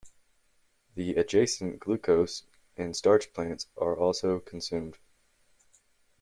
The 0.95 1.11
adjacent 1.17 1.79
glucose 1.79 2.45
and 2.75 2.95
starch 2.97 3.31
plants 3.33 3.67
are 3.77 3.95
also 3.95 4.39
consumed. 4.39 4.97